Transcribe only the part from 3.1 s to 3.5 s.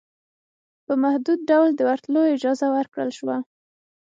شوه